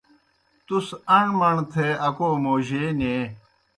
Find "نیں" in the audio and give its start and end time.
2.99-3.23